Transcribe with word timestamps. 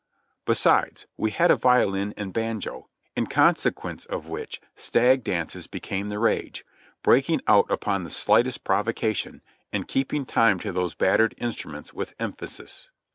Besides, 0.45 1.05
we 1.15 1.29
had 1.29 1.51
a 1.51 1.55
violin 1.55 2.15
and 2.17 2.33
banjo, 2.33 2.87
in 3.15 3.27
consequence 3.27 4.03
of 4.05 4.25
which 4.25 4.59
stag 4.75 5.23
dances 5.23 5.67
became 5.67 6.09
the 6.09 6.17
rage, 6.17 6.65
breaking 7.03 7.39
out 7.45 7.69
upon 7.69 8.03
the 8.03 8.09
slightest 8.09 8.63
provocation, 8.63 9.43
and 9.71 9.87
keeping 9.87 10.25
time 10.25 10.57
to 10.61 10.71
those 10.71 10.95
battered 10.95 11.35
instruments 11.37 11.93
with 11.93 12.15
emphasis. 12.17 12.89